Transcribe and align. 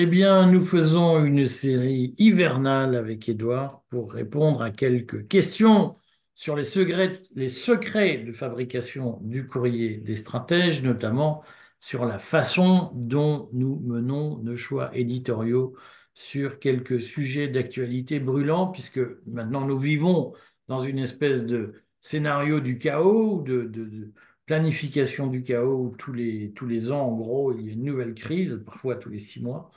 Eh 0.00 0.06
bien, 0.06 0.46
nous 0.46 0.60
faisons 0.60 1.24
une 1.24 1.44
série 1.46 2.14
hivernale 2.18 2.94
avec 2.94 3.28
Édouard 3.28 3.82
pour 3.90 4.12
répondre 4.12 4.62
à 4.62 4.70
quelques 4.70 5.26
questions 5.26 5.96
sur 6.36 6.54
les 6.54 6.62
secrets, 6.62 7.18
de 7.34 8.30
fabrication 8.30 9.18
du 9.22 9.44
courrier 9.44 9.96
des 9.96 10.14
stratèges, 10.14 10.84
notamment 10.84 11.42
sur 11.80 12.04
la 12.04 12.20
façon 12.20 12.92
dont 12.94 13.48
nous 13.52 13.80
menons 13.80 14.38
nos 14.38 14.56
choix 14.56 14.96
éditoriaux 14.96 15.74
sur 16.14 16.60
quelques 16.60 17.00
sujets 17.00 17.48
d'actualité 17.48 18.20
brûlants, 18.20 18.68
puisque 18.68 19.00
maintenant 19.26 19.66
nous 19.66 19.78
vivons 19.78 20.32
dans 20.68 20.78
une 20.78 21.00
espèce 21.00 21.42
de 21.42 21.74
scénario 22.02 22.60
du 22.60 22.78
chaos, 22.78 23.42
de 23.42 24.12
planification 24.46 25.26
du 25.26 25.42
chaos, 25.42 25.88
où 25.88 25.96
tous 25.96 26.12
les, 26.12 26.52
tous 26.52 26.68
les 26.68 26.92
ans, 26.92 27.02
en 27.02 27.16
gros, 27.16 27.52
il 27.52 27.66
y 27.66 27.70
a 27.70 27.72
une 27.72 27.82
nouvelle 27.82 28.14
crise, 28.14 28.62
parfois 28.64 28.94
tous 28.94 29.10
les 29.10 29.18
six 29.18 29.42
mois 29.42 29.72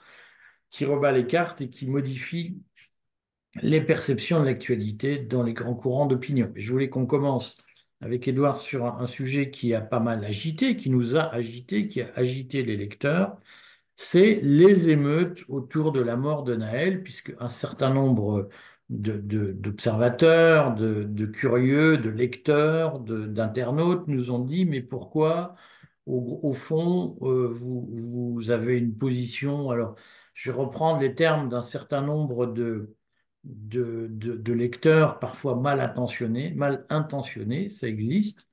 qui 0.71 0.85
rebat 0.85 1.11
les 1.11 1.27
cartes 1.27 1.61
et 1.61 1.70
qui 1.70 1.88
modifie 1.88 2.57
les 3.61 3.81
perceptions 3.81 4.39
de 4.39 4.45
l'actualité 4.45 5.20
dans 5.20 5.44
les 5.44 5.53
grands 5.53 5.75
courants 5.75 6.05
d'opinion. 6.05 6.52
Je 6.55 6.71
voulais 6.71 6.89
qu'on 6.89 7.05
commence 7.05 7.57
avec 8.02 8.27
Édouard 8.27 8.61
sur 8.61 8.85
un, 8.85 9.05
sujet 9.05 9.52
qui 9.52 9.73
a 9.75 9.81
pas 9.81 9.99
mal 9.99 10.25
agité, 10.25 10.75
qui 10.75 10.89
nous 10.89 11.17
a 11.17 11.23
agité, 11.34 11.88
qui 11.88 12.02
a 12.02 12.11
agité 12.16 12.63
les 12.63 12.77
lecteurs, 12.77 13.38
c'est 13.95 14.39
les 14.41 14.89
émeutes 14.89 15.44
autour 15.49 15.91
de 15.91 16.02
la 16.02 16.16
mort 16.17 16.44
de 16.44 16.55
Naël, 16.55 17.03
puisque 17.03 17.35
un 17.39 17.49
certain 17.49 17.94
nombre 17.94 18.49
d'observateurs, 18.89 20.73
de, 20.75 21.25
curieux, 21.27 21.97
de 21.97 22.09
lecteurs, 22.09 22.99
d'internautes 22.99 24.08
nous 24.08 24.31
ont 24.31 24.39
dit, 24.39 24.66
mais 24.66 24.81
pourquoi, 24.81 25.55
au, 26.08 26.39
au 26.44 26.53
fond, 26.53 27.17
euh, 27.22 27.47
vous, 27.49 27.88
vous 27.92 28.52
avez 28.52 28.77
une 28.80 28.97
position, 28.97 29.69
alors 29.69 29.95
je 30.42 30.52
vais 30.52 30.58
reprendre 30.58 31.00
les 31.02 31.14
termes 31.16 31.50
d'un 31.50 31.61
certain 31.61 32.02
nombre 32.02 32.47
de, 32.47 32.95
de, 33.44 34.08
de- 34.09 34.53
lecteurs, 34.53 35.20
parfois 35.20 35.56
mal 35.56 35.80
intentionnés, 35.80 36.52
mal 36.53 36.86
intentionnés, 36.89 37.70
ça 37.70 37.88
existe, 37.88 38.48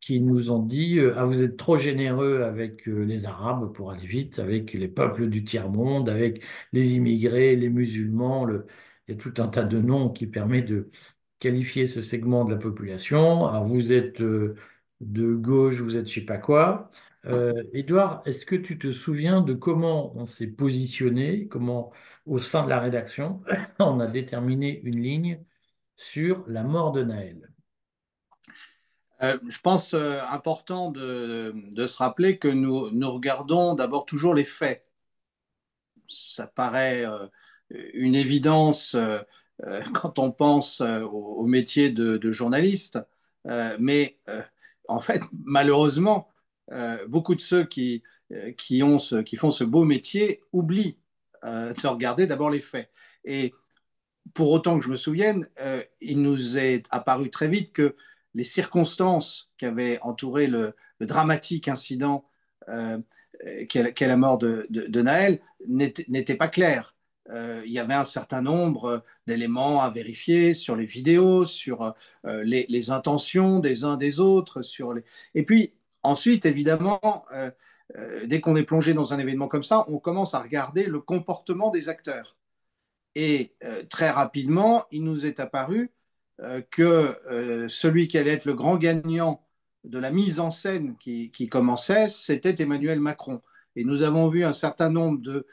qui 0.00 0.20
nous 0.20 0.50
ont 0.50 0.58
dit, 0.60 0.98
euh, 0.98 1.14
ah, 1.16 1.24
vous 1.24 1.42
êtes 1.44 1.56
trop 1.56 1.78
généreux 1.78 2.42
avec 2.42 2.88
euh, 2.88 3.04
les 3.04 3.26
Arabes, 3.26 3.72
pour 3.72 3.92
aller 3.92 4.06
vite, 4.06 4.38
avec 4.40 4.72
les 4.74 4.88
peuples 4.88 5.28
du 5.30 5.44
tiers-monde, 5.44 6.08
avec 6.08 6.42
les 6.72 6.94
immigrés, 6.96 7.56
les 7.56 7.70
musulmans, 7.70 8.46
il 8.48 8.64
y 9.08 9.12
a 9.12 9.16
tout 9.16 9.34
un 9.38 9.48
tas 9.48 9.64
de 9.64 9.80
noms 9.80 10.10
qui 10.10 10.26
permet 10.26 10.62
de 10.62 10.90
qualifier 11.38 11.86
ce 11.86 12.02
segment 12.02 12.44
de 12.44 12.52
la 12.54 12.58
population. 12.60 13.46
Alors, 13.46 13.64
vous 13.64 13.92
êtes 13.92 14.20
euh, 14.20 14.56
de 15.00 15.34
gauche, 15.34 15.76
vous 15.80 15.96
êtes 15.96 16.08
je 16.08 16.14
sais 16.20 16.26
pas 16.26 16.38
quoi. 16.38 16.90
Euh, 17.26 17.62
Édouard, 17.72 18.22
est-ce 18.26 18.44
que 18.44 18.56
tu 18.56 18.78
te 18.78 18.90
souviens 18.90 19.42
de 19.42 19.54
comment 19.54 20.16
on 20.16 20.26
s'est 20.26 20.48
positionné, 20.48 21.46
comment, 21.48 21.92
au 22.26 22.38
sein 22.38 22.64
de 22.64 22.68
la 22.68 22.80
rédaction, 22.80 23.42
on 23.78 24.00
a 24.00 24.06
déterminé 24.06 24.80
une 24.82 25.00
ligne 25.00 25.44
sur 25.96 26.44
la 26.48 26.64
mort 26.64 26.92
de 26.92 27.04
Naël? 27.04 27.52
Euh, 29.22 29.38
je 29.48 29.60
pense 29.60 29.94
euh, 29.94 30.20
important 30.30 30.90
de, 30.90 31.54
se 31.86 31.96
rappeler 31.96 32.38
que 32.38 32.48
nous, 32.48 32.90
nous 32.90 33.10
regardons 33.12 33.74
d'abord 33.74 34.04
toujours 34.04 34.34
les 34.34 34.44
faits. 34.44 34.84
Ça 36.08 36.46
paraît 36.46 37.06
euh, 37.06 37.26
une 37.94 38.14
évidence 38.14 38.96
quand 39.94 40.18
on 40.18 40.32
pense 40.32 40.80
au, 40.80 41.46
métier 41.46 41.90
de, 41.90 42.30
journaliste, 42.30 42.98
mais 43.78 44.18
en 44.88 45.00
fait, 45.00 45.22
malheureusement, 45.44 46.31
euh, 46.72 47.06
beaucoup 47.06 47.34
de 47.34 47.40
ceux 47.40 47.64
qui, 47.64 48.02
euh, 48.32 48.52
qui, 48.52 48.80
font 49.36 49.50
ce 49.50 49.64
beau 49.64 49.84
métier 49.84 50.42
oublient 50.52 50.98
euh, 51.44 51.72
de 51.74 51.86
regarder 51.86 52.26
d'abord 52.26 52.50
les 52.50 52.60
faits. 52.60 52.90
Et 53.24 53.52
pour 54.34 54.50
autant 54.50 54.78
que 54.78 54.84
je 54.84 54.90
me 54.90 54.96
souvienne, 54.96 55.46
il 56.00 56.22
nous 56.22 56.56
est 56.56 56.86
apparu 56.90 57.28
très 57.28 57.48
vite 57.48 57.72
que 57.72 57.96
les 58.34 58.44
circonstances 58.44 59.50
qui 59.58 59.66
avaient 59.66 59.98
entouré 60.02 60.46
le, 60.46 60.74
dramatique 61.00 61.66
incident 61.66 62.24
qu'est 63.68 63.92
qu 63.92 64.06
la 64.06 64.16
mort 64.16 64.38
de, 64.38 64.68
de, 64.70 64.86
de 64.86 65.02
Naël 65.02 65.40
n'étaient 65.66 66.36
pas 66.36 66.46
claires. 66.46 66.94
Il 67.28 67.72
y 67.72 67.80
avait 67.80 67.94
un 67.94 68.04
certain 68.04 68.42
nombre 68.42 69.04
d'éléments 69.26 69.82
à 69.82 69.90
vérifier 69.90 70.54
sur 70.54 70.76
les 70.76 70.86
vidéos, 70.86 71.44
sur 71.44 71.92
les, 72.24 72.64
les, 72.68 72.90
intentions 72.90 73.58
des 73.58 73.82
uns 73.82 73.96
des 73.96 74.20
autres. 74.20 74.62
Sur 74.62 74.94
les... 74.94 75.02
Et 75.34 75.42
puis, 75.42 75.72
ensuite, 76.02 76.46
évidemment, 76.46 77.24
euh, 77.34 77.50
dès 78.26 78.40
qu'on 78.40 78.56
est 78.56 78.62
plongé 78.64 78.94
dans 78.94 79.12
un 79.14 79.18
événement 79.18 79.48
comme 79.48 79.62
ça, 79.62 79.84
on 79.88 79.98
commence 79.98 80.34
à 80.34 80.40
regarder 80.40 80.86
le 80.86 81.00
comportement 81.00 81.70
des 81.70 81.88
acteurs. 81.88 82.36
Et 83.14 83.54
euh, 83.64 83.82
très 83.88 84.10
rapidement, 84.10 84.84
il 84.90 85.04
nous 85.04 85.26
est 85.26 85.40
apparu 85.40 85.92
euh, 86.40 86.62
que 86.70 87.16
euh, 87.30 87.68
celui 87.68 88.08
qui 88.08 88.18
allait 88.18 88.32
être 88.32 88.46
le 88.46 88.54
grand 88.54 88.76
gagnant 88.76 89.46
de 89.84 89.98
la 89.98 90.10
mise 90.10 90.40
en 90.40 90.50
scène 90.50 90.96
qui 90.96 91.48
commençait, 91.50 92.08
c'était 92.08 92.62
Emmanuel 92.62 93.00
Macron. 93.00 93.42
Et 93.76 93.84
nous 93.84 94.02
avons 94.02 94.28
vu 94.28 94.44
un 94.44 94.52
certain 94.52 94.90
nombre 94.90 95.20
de, 95.20 95.46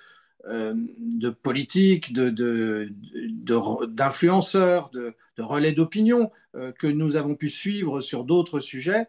de 0.47 1.29
politiques, 1.29 2.13
d'influenceurs, 2.13 4.89
de, 4.89 4.99
de, 4.99 5.05
de, 5.05 5.13
de, 5.37 5.43
relais 5.43 5.73
d'opinion 5.73 6.31
que 6.53 6.87
nous 6.87 7.17
avons 7.17 7.35
pu 7.35 7.49
suivre 7.49 8.01
sur 8.01 8.23
d'autres 8.23 8.61
sujets 8.61 9.07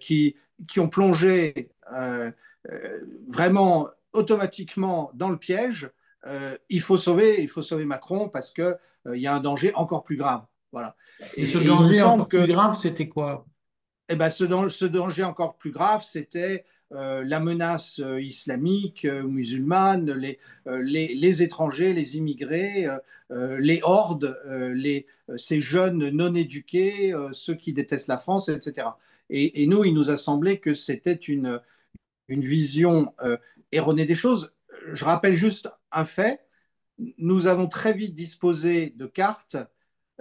qui, 0.00 0.34
qui 0.66 0.80
ont 0.80 0.88
plongé 0.88 1.70
vraiment 3.28 3.88
automatiquement 4.12 5.12
dans 5.14 5.28
le 5.28 5.36
piège 5.36 5.92
euh, 6.26 6.56
il 6.68 6.80
faut 6.80 6.98
sauver, 6.98 7.42
il 7.42 7.48
faut 7.48 7.62
sauver 7.62 7.84
Macron 7.84 8.28
parce 8.28 8.52
que 8.52 8.76
euh, 9.06 9.16
il 9.16 9.22
y 9.22 9.26
a 9.26 9.34
un 9.34 9.40
danger 9.40 9.74
encore 9.74 10.04
plus 10.04 10.16
grave. 10.16 10.44
Voilà. 10.72 10.94
Et, 11.36 11.42
et 11.42 11.46
ce 11.46 11.58
danger 11.58 12.02
encore 12.02 12.28
que, 12.28 12.44
plus 12.44 12.52
grave, 12.52 12.76
c'était 12.76 13.08
quoi? 13.08 13.46
Eh 14.08 14.16
ben, 14.16 14.28
ce 14.28 14.84
danger 14.84 15.24
encore 15.24 15.56
plus 15.56 15.70
grave, 15.70 16.02
c'était 16.04 16.64
euh, 16.92 17.22
la 17.24 17.40
menace 17.40 18.00
islamique, 18.20 19.04
musulmane, 19.04 20.12
les, 20.12 20.38
les, 20.66 21.14
les, 21.14 21.42
étrangers, 21.42 21.94
les 21.94 22.16
immigrés, 22.16 22.86
les 23.30 23.80
hordes, 23.82 24.38
les, 24.74 25.06
ces 25.36 25.60
jeunes 25.60 26.10
non 26.10 26.34
éduqués, 26.34 27.14
ceux 27.32 27.54
qui 27.54 27.72
détestent 27.72 28.08
la 28.08 28.18
France, 28.18 28.48
etc. 28.48 28.88
Et, 29.30 29.62
et, 29.62 29.66
nous, 29.66 29.84
il 29.84 29.94
nous 29.94 30.10
a 30.10 30.16
semblé 30.16 30.58
que 30.58 30.74
c'était 30.74 31.14
une, 31.14 31.60
une 32.28 32.42
vision 32.42 33.14
erronée 33.72 34.06
des 34.06 34.16
choses 34.16 34.52
je 34.92 35.04
rappelle 35.04 35.34
juste 35.34 35.68
un 35.92 36.04
fait. 36.04 36.40
Nous 37.18 37.46
avons 37.46 37.66
très 37.66 37.92
vite 37.92 38.14
disposé 38.14 38.90
de 38.90 39.06
cartes 39.06 39.56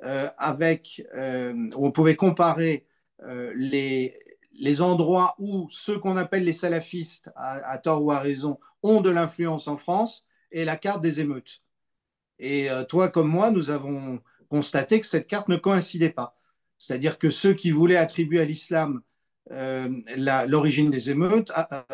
euh, 0.03 0.29
avec, 0.37 1.03
euh, 1.15 1.69
où 1.75 1.87
on 1.87 1.91
pouvait 1.91 2.15
comparer 2.15 2.85
euh, 3.23 3.53
les, 3.55 4.17
les, 4.59 4.81
endroits 4.81 5.35
où 5.39 5.67
ceux 5.71 5.97
qu'on 5.99 6.17
appelle 6.17 6.43
les 6.43 6.53
salafistes, 6.53 7.29
à, 7.35 7.77
tort 7.77 8.03
ou 8.03 8.11
à 8.11 8.19
raison, 8.19 8.59
ont 8.83 9.01
de 9.01 9.09
l'influence 9.09 9.67
en 9.67 9.77
France 9.77 10.25
et 10.51 10.65
la 10.65 10.75
carte 10.75 11.01
des 11.01 11.19
émeutes. 11.19 11.61
Et 12.39 12.69
toi 12.87 13.09
comme 13.09 13.27
moi, 13.27 13.51
nous 13.51 13.69
avons 13.69 14.21
constaté 14.49 14.99
que 14.99 15.05
cette 15.05 15.27
carte 15.27 15.49
ne 15.49 15.57
coïncidait 15.57 16.09
pas. 16.09 16.37
C'est-à-dire 16.77 17.17
que 17.17 17.29
ceux 17.29 17.53
qui 17.53 17.71
voulaient 17.71 17.97
attribuer 17.97 18.39
à 18.39 18.45
l'islam 18.45 19.01
l'origine 19.47 20.91
des 20.91 21.09
émeutes 21.09 21.51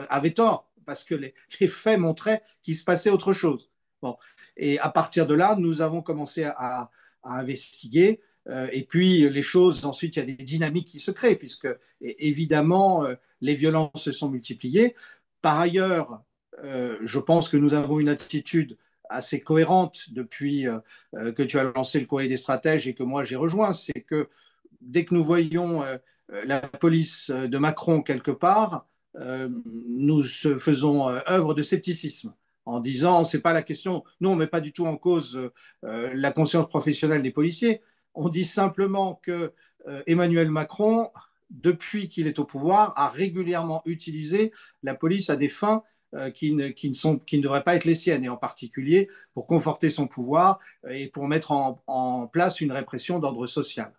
avaient 0.09 0.33
tort 0.33 0.71
parce 0.85 1.03
que 1.03 1.15
les, 1.59 1.67
faits 1.67 1.99
montraient 1.99 2.41
qu'il 2.61 2.75
se 2.75 2.83
passait 2.83 3.09
autre 3.09 3.33
chose. 3.33 3.69
Bon. 4.01 4.17
Et 4.55 4.79
à 4.79 4.89
partir 4.89 5.25
de 5.25 5.33
là, 5.33 5.55
nous 5.57 5.81
avons 5.81 6.01
commencé 6.01 6.43
à 6.43 6.89
investiguer. 7.23 8.21
Euh, 8.49 8.67
et 8.71 8.83
puis 8.83 9.29
les 9.29 9.41
choses, 9.41 9.85
ensuite, 9.85 10.15
il 10.15 10.19
y 10.19 10.21
a 10.21 10.25
des 10.25 10.43
dynamiques 10.43 10.87
qui 10.87 10.99
se 10.99 11.11
créent, 11.11 11.35
puisque 11.35 11.67
évidemment, 12.01 13.05
euh, 13.05 13.15
les 13.41 13.55
violences 13.55 13.91
se 13.95 14.11
sont 14.11 14.29
multipliées. 14.29 14.95
Par 15.41 15.59
ailleurs, 15.59 16.23
euh, 16.63 16.97
je 17.01 17.19
pense 17.19 17.49
que 17.49 17.57
nous 17.57 17.73
avons 17.73 17.99
une 17.99 18.09
attitude 18.09 18.77
assez 19.09 19.39
cohérente 19.39 20.09
depuis 20.13 20.65
que 21.13 21.43
tu 21.43 21.59
as 21.59 21.63
lancé 21.75 21.99
le 21.99 22.07
courrier 22.07 22.27
des 22.27 22.37
stratèges 22.37 22.87
et 22.87 22.95
que 22.95 23.03
moi 23.03 23.23
j'ai 23.23 23.35
rejoint. 23.35 23.71
C'est 23.71 24.01
que 24.01 24.29
dès 24.81 25.05
que 25.05 25.13
nous 25.13 25.23
voyons 25.23 25.83
la 26.27 26.59
police 26.59 27.29
de 27.29 27.57
Macron 27.59 28.01
quelque 28.01 28.31
part, 28.31 28.87
nous 29.13 30.23
faisons 30.23 31.07
œuvre 31.29 31.53
de 31.53 31.61
scepticisme 31.61 32.33
en 32.65 32.79
disant 32.79 33.23
c'est 33.23 33.41
pas 33.41 33.53
la 33.53 33.61
question. 33.61 34.03
Nous, 34.21 34.29
on 34.29 34.35
met 34.35 34.47
pas 34.47 34.59
du 34.59 34.73
tout 34.73 34.87
en 34.87 34.97
cause 34.97 35.39
la 35.83 36.31
conscience 36.31 36.67
professionnelle 36.67 37.21
des 37.21 37.29
policiers. 37.29 37.83
On 38.15 38.29
dit 38.29 38.45
simplement 38.45 39.19
que 39.21 39.53
euh, 39.87 40.01
Emmanuel 40.07 40.49
Macron, 40.49 41.11
depuis 41.49 42.09
qu'il 42.09 42.27
est 42.27 42.39
au 42.39 42.45
pouvoir, 42.45 42.93
a 42.97 43.09
régulièrement 43.09 43.81
utilisé 43.85 44.51
la 44.83 44.95
police 44.95 45.29
à 45.29 45.35
des 45.35 45.49
fins 45.49 45.83
euh, 46.15 46.29
qui, 46.29 46.53
ne, 46.53 46.69
qui, 46.69 46.87
ne 46.87 46.93
sont, 46.93 47.19
qui 47.19 47.37
ne 47.37 47.43
devraient 47.43 47.63
pas 47.63 47.75
être 47.75 47.83
les 47.83 47.95
siennes, 47.95 48.23
et 48.23 48.29
en 48.29 48.37
particulier 48.37 49.09
pour 49.33 49.47
conforter 49.47 49.89
son 49.89 50.07
pouvoir 50.07 50.59
et 50.89 51.07
pour 51.07 51.27
mettre 51.27 51.51
en, 51.51 52.27
place 52.31 52.61
une 52.61 52.71
répression 52.71 53.19
d'ordre 53.19 53.47
social. 53.47 53.91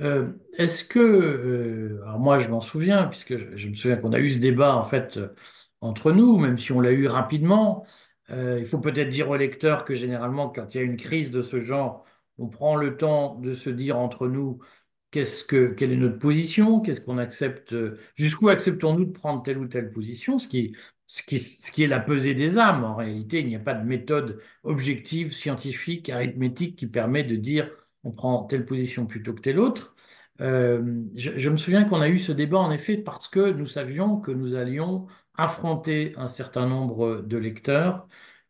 Euh, 0.00 0.32
Est-ce 0.56 0.82
que, 0.84 0.98
euh, 0.98 2.00
alors 2.04 2.18
moi 2.18 2.38
je 2.38 2.48
m'en 2.48 2.62
souviens, 2.62 3.06
puisque 3.06 3.36
je, 3.56 3.68
me 3.68 3.74
souviens 3.74 3.96
qu'on 3.96 4.12
a 4.12 4.18
eu 4.18 4.30
ce 4.30 4.38
débat 4.38 4.74
en 4.76 4.84
fait 4.84 5.18
euh, 5.18 5.34
entre 5.82 6.12
nous, 6.12 6.38
même 6.38 6.56
si 6.58 6.72
on 6.72 6.80
l'a 6.80 6.92
eu 6.92 7.06
rapidement, 7.06 7.84
il 8.30 8.64
faut 8.64 8.80
peut-être 8.80 9.10
dire 9.10 9.28
au 9.30 9.36
lecteur 9.36 9.84
que 9.84 9.94
généralement, 9.94 10.48
quand 10.48 10.74
il 10.74 10.78
y 10.78 10.80
a 10.80 10.84
une 10.84 10.96
crise 10.96 11.30
de 11.30 11.42
ce 11.42 11.60
genre, 11.60 12.05
on 12.38 12.48
prend 12.48 12.76
le 12.76 12.96
temps 12.96 13.36
de 13.36 13.52
se 13.52 13.70
dire 13.70 13.98
entre 13.98 14.28
nous 14.28 14.60
que, 15.10 15.72
quelle 15.72 15.92
est 15.92 15.96
notre 15.96 16.18
position, 16.18 16.80
qu'est-ce 16.80 17.00
qu'on 17.00 17.18
accepte, 17.18 17.74
jusqu'où 18.14 18.48
acceptons-nous 18.48 19.06
de 19.06 19.12
prendre 19.12 19.42
telle 19.42 19.58
ou 19.58 19.66
telle 19.66 19.90
position, 19.90 20.38
ce 20.38 20.48
qui, 20.48 20.74
ce 21.06 21.22
qui, 21.22 21.38
ce 21.38 21.70
qui 21.72 21.84
est 21.84 21.86
la 21.86 22.00
pesée 22.00 22.34
des 22.34 22.58
âmes. 22.58 22.84
En 22.84 22.94
réalité, 22.96 23.40
il 23.40 23.46
n'y 23.46 23.56
a 23.56 23.60
pas 23.60 23.74
de 23.74 23.84
méthode 23.86 24.40
objective, 24.62 25.32
scientifique, 25.32 26.10
arithmétique 26.10 26.76
qui 26.76 26.86
permet 26.86 27.24
de 27.24 27.36
dire 27.36 27.70
on 28.04 28.12
prend 28.12 28.44
telle 28.44 28.64
position 28.66 29.06
plutôt 29.06 29.34
que 29.34 29.40
telle 29.40 29.58
autre. 29.58 29.94
Euh, 30.40 31.02
je, 31.14 31.48
me 31.50 31.56
souviens 31.56 31.84
qu'on 31.84 32.00
a 32.00 32.08
eu 32.08 32.18
ce 32.18 32.32
débat 32.32 32.58
en 32.58 32.70
effet 32.70 32.98
parce 32.98 33.26
que 33.28 33.50
nous 33.50 33.66
savions 33.66 34.20
que 34.20 34.30
nous 34.30 34.54
allions 34.54 35.06
affronter 35.36 36.14
un 36.16 36.28
certain 36.28 36.66
nombre 36.68 37.22
de 37.22 37.36
lecteurs 37.38 38.06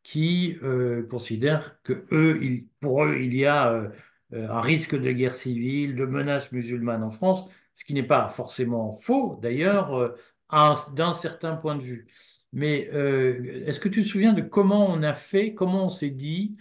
qui 0.06 0.56
euh, 0.62 1.04
considèrent 1.08 1.82
que 1.82 2.06
eux, 2.12 2.62
pour 2.80 3.04
eux, 3.04 3.16
il 3.18 3.34
y 3.34 3.44
a 3.44 3.72
euh, 3.72 3.90
un 4.30 4.60
risque 4.60 4.94
de 4.94 5.10
guerre 5.10 5.34
civile, 5.34 5.96
de 5.96 6.04
menaces 6.04 6.52
musulmanes 6.52 7.02
en 7.02 7.10
France, 7.10 7.44
ce 7.74 7.84
qui 7.84 7.92
n'est 7.92 8.04
pas 8.04 8.28
forcément 8.28 8.92
faux 8.92 9.36
d'ailleurs 9.42 9.94
euh, 9.94 10.16
d'un 10.94 11.12
certain 11.12 11.56
point 11.56 11.74
de 11.74 11.82
vue. 11.82 12.06
Mais 12.52 12.88
euh, 12.94 13.64
est-ce 13.66 13.80
que 13.80 13.88
tu 13.88 14.02
te 14.04 14.06
souviens 14.06 14.32
de 14.32 14.42
comment 14.42 14.86
on 14.88 15.02
a 15.02 15.12
fait, 15.12 15.54
comment 15.54 15.86
on 15.86 15.88
s'est 15.88 16.10
dit, 16.10 16.56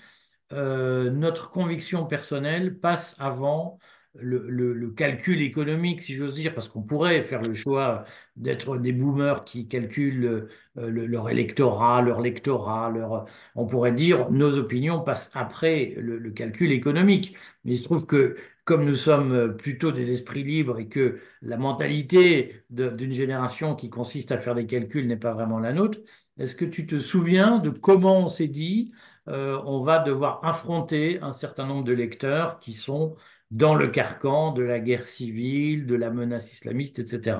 euh, 0.51 1.11
notre 1.11 1.51
conviction 1.51 2.07
personnelle 2.07 2.79
passe 2.79 3.15
avant 3.19 3.77
le, 4.19 4.89
calcul 4.91 5.41
économique, 5.41 6.01
si 6.01 6.13
j'ose 6.13 6.35
dire, 6.35 6.53
parce 6.53 6.69
qu'on 6.69 6.81
pourrait 6.81 7.21
faire 7.21 7.41
le 7.41 7.53
choix 7.53 8.05
d'être 8.35 8.77
des 8.77 8.91
boomers 8.91 9.43
qui 9.43 9.67
calculent 9.67 10.47
euh, 10.77 10.89
leur 10.89 11.29
électorat, 11.29 12.01
leur 12.01 12.21
lectorat, 12.21 12.91
leur... 12.91 13.25
on 13.55 13.65
pourrait 13.65 13.91
dire 13.91 14.31
nos 14.31 14.57
opinions 14.57 15.01
passent 15.01 15.31
après 15.33 15.93
le, 15.97 16.29
calcul 16.31 16.71
économique. 16.71 17.35
Mais 17.63 17.73
il 17.73 17.77
se 17.77 17.83
trouve 17.83 18.05
que 18.05 18.37
comme 18.65 18.85
nous 18.85 18.95
sommes 18.95 19.55
plutôt 19.57 19.91
des 19.91 20.11
esprits 20.11 20.43
libres 20.43 20.79
et 20.79 20.87
que 20.87 21.19
la 21.41 21.57
mentalité 21.57 22.63
d'une 22.69 23.13
génération 23.13 23.75
qui 23.75 23.89
consiste 23.89 24.31
à 24.31 24.37
faire 24.37 24.55
des 24.55 24.65
calculs 24.65 25.07
n'est 25.07 25.17
pas 25.17 25.33
vraiment 25.33 25.59
la 25.59 25.71
nôtre, 25.73 25.99
est-ce 26.39 26.55
que 26.55 26.65
tu 26.65 26.85
te 26.87 26.99
souviens 26.99 27.59
de 27.59 27.69
comment 27.69 28.19
on 28.19 28.27
s'est 28.27 28.47
dit 28.47 28.91
euh, 29.27 29.59
on 29.65 29.81
va 29.81 29.99
devoir 29.99 30.43
affronter 30.45 31.19
un 31.21 31.31
certain 31.31 31.65
nombre 31.65 31.83
de 31.83 31.93
lecteurs 31.93 32.59
qui 32.59 32.73
sont 32.73 33.15
dans 33.55 33.73
le 33.73 33.87
carcan 33.87 34.51
de 34.51 34.63
la 34.63 34.79
guerre 34.79 35.07
civile, 35.07 35.85
de 35.87 35.95
la 35.95 36.09
menace 36.09 36.51
islamiste, 36.51 36.99
etc. 36.99 37.37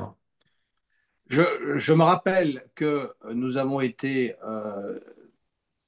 Je, 1.27 1.93
me 1.93 2.03
rappelle 2.03 2.63
que 2.73 3.11
nous 3.33 3.57
avons 3.57 3.81
été 3.81 4.35
euh, 4.47 4.97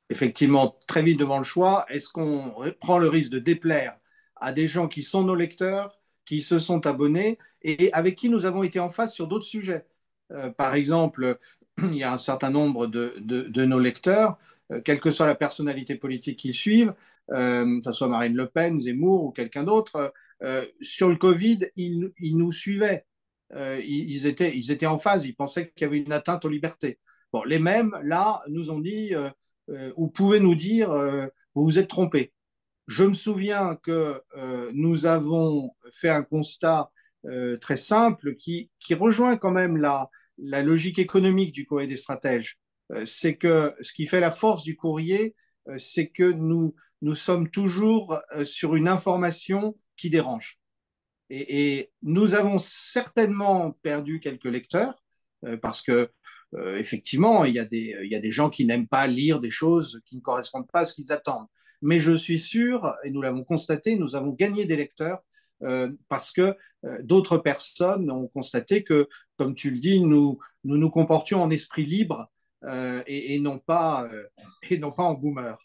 effectivement 0.09 0.77
très 0.85 1.01
vite 1.01 1.17
devant 1.17 1.37
le 1.37 1.45
choix. 1.45 1.85
Est-ce 1.87 2.09
qu'on 2.09 2.53
prend 2.81 2.97
le 2.97 3.07
risque 3.07 3.31
de 3.31 3.39
déplaire 3.39 3.97
à 4.35 4.51
des 4.51 4.67
gens 4.67 4.89
qui 4.89 5.01
sont 5.01 5.23
nos 5.23 5.35
lecteurs, 5.35 5.97
qui 6.25 6.41
se 6.41 6.59
sont 6.59 6.85
abonnés 6.85 7.37
et 7.61 7.89
avec 7.93 8.15
qui 8.17 8.29
nous 8.29 8.45
avons 8.45 8.63
été 8.63 8.81
en 8.81 8.89
face 8.89 9.13
sur 9.13 9.27
d'autres 9.29 9.45
sujets? 9.45 9.85
Euh, 10.31 10.49
Par 10.51 10.75
exemple, 10.75 11.37
il 11.77 11.95
y 11.95 12.03
a 12.03 12.13
un 12.13 12.17
certain 12.17 12.49
nombre 12.49 12.87
de, 12.87 13.65
nos 13.65 13.79
lecteurs, 13.79 14.37
euh, 14.71 14.81
quelle 14.81 14.99
que 14.99 15.11
soit 15.11 15.25
la 15.25 15.35
personnalité 15.35 15.95
politique 15.95 16.39
qu'ils 16.39 16.53
suivent, 16.53 16.93
euh, 17.31 17.77
que 17.77 17.83
ce 17.83 17.91
soit 17.91 18.07
Marine 18.07 18.35
Le 18.35 18.47
Pen, 18.47 18.79
Zemmour 18.79 19.25
ou 19.25 19.31
quelqu'un 19.31 19.63
d'autre, 19.63 20.13
sur 20.81 21.09
le 21.09 21.15
Covid, 21.15 21.59
ils, 21.75 22.11
nous 22.21 22.51
suivaient. 22.51 23.05
Ils, 23.55 24.27
étaient, 24.27 24.85
en 24.85 24.99
phase, 24.99 25.25
ils 25.25 25.35
pensaient 25.35 25.71
qu'il 25.71 25.85
y 25.85 25.89
avait 25.89 25.99
une 25.99 26.13
atteinte 26.13 26.45
aux 26.45 26.49
libertés. 26.49 26.99
Les 27.45 27.59
mêmes, 27.59 27.97
là, 28.03 28.41
nous 28.47 28.71
ont 28.71 28.79
dit, 28.79 29.13
ou 29.95 30.07
pouvaient 30.07 30.39
nous 30.39 30.55
dire, 30.55 30.89
vous 31.55 31.63
vous 31.63 31.79
êtes 31.79 31.89
trompés. 31.89 32.31
Je 32.87 33.03
me 33.03 33.13
souviens 33.13 33.75
que 33.75 34.21
nous 34.73 35.05
avons 35.05 35.71
fait 35.91 36.09
un 36.09 36.23
constat 36.23 36.91
très 37.61 37.77
simple 37.77 38.35
qui, 38.35 38.69
qui 38.79 38.93
rejoint 38.93 39.37
quand 39.37 39.51
même 39.51 39.77
la, 39.77 40.09
la 40.37 40.63
logique 40.63 40.99
économique 40.99 41.51
du 41.51 41.65
courrier 41.65 41.87
des 41.87 41.97
stratèges. 41.97 42.57
c'est 43.05 43.35
que 43.35 43.75
ce 43.81 43.93
qui 43.93 44.05
fait 44.05 44.19
la 44.19 44.31
force 44.31 44.63
du 44.63 44.75
courrier, 44.75 45.35
c'est 45.77 46.07
que 46.07 46.31
nous, 46.31 46.75
nous 47.01 47.15
sommes 47.15 47.49
toujours 47.49 48.19
sur 48.43 48.75
une 48.75 48.87
information 48.87 49.77
qui 49.97 50.09
dérange. 50.09 50.59
Et, 51.29 51.77
et, 51.77 51.91
nous 52.03 52.35
avons 52.35 52.57
certainement 52.57 53.71
perdu 53.83 54.19
quelques 54.19 54.45
lecteurs 54.45 55.03
euh, 55.45 55.57
parce 55.57 55.81
que 55.81 56.09
euh, 56.55 56.77
effectivement, 56.77 57.43
il 57.45 57.53
y, 57.53 57.59
a 57.59 57.65
des, 57.65 57.95
il 58.03 58.11
y 58.11 58.15
a 58.15 58.19
des 58.19 58.31
gens 58.31 58.49
qui 58.49 58.65
n'aiment 58.65 58.87
pas 58.87 59.07
lire 59.07 59.39
des 59.39 59.49
choses 59.49 60.01
qui 60.05 60.15
ne 60.15 60.21
correspondent 60.21 60.69
pas 60.71 60.81
à 60.81 60.85
ce 60.85 60.93
qu'ils 60.93 61.11
attendent. 61.11 61.47
Mais 61.81 61.99
je 61.99 62.13
suis 62.13 62.39
sûr, 62.39 62.95
et 63.03 63.11
nous 63.11 63.21
l'avons 63.21 63.43
constaté, 63.43 63.97
nous 63.97 64.15
avons 64.15 64.31
gagné 64.31 64.65
des 64.65 64.77
lecteurs 64.77 65.19
euh, 65.63 65.89
parce 66.07 66.31
que 66.31 66.55
euh, 66.85 67.01
d'autres 67.01 67.37
personnes 67.37 68.11
ont 68.11 68.27
constaté 68.27 68.83
que, 68.83 69.07
comme 69.37 69.55
tu 69.55 69.71
le 69.71 69.79
dis, 69.79 69.99
nous 69.99 70.37
nous, 70.63 70.89
comportions 70.89 71.41
en 71.41 71.49
esprit 71.49 71.83
libre 71.83 72.29
euh, 72.65 73.01
et, 73.07 73.39
non 73.39 73.57
pas, 73.59 74.07
et 74.69 74.77
non 74.77 74.91
pas 74.91 75.03
en 75.03 75.13
boomer. 75.13 75.57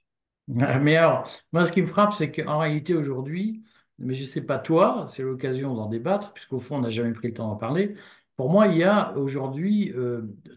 Mais 0.49 0.97
alors, 0.97 1.29
moi, 1.53 1.65
ce 1.65 1.73
qui 1.73 1.81
me 1.81 1.87
frappe, 1.87 2.12
c'est 2.12 2.31
qu'en 2.31 2.59
réalité, 2.59 2.94
aujourd'hui, 2.94 3.62
mais 3.99 4.15
je 4.15 4.23
ne 4.23 4.29
sais 4.29 4.41
pas 4.41 4.59
toi, 4.59 5.06
c'est 5.09 5.23
l'occasion 5.23 5.75
d'en 5.75 5.89
débattre, 5.89 6.33
puisqu'au 6.33 6.59
fond, 6.59 6.77
on 6.77 6.81
n'a 6.81 6.91
jamais 6.91 7.12
pris 7.12 7.29
le 7.29 7.35
temps 7.35 7.49
d'en 7.49 7.56
parler. 7.56 7.94
Pour 8.37 8.50
moi, 8.50 8.67
il 8.67 8.79
y 8.79 8.83
a 8.83 9.17
aujourd'hui 9.17 9.94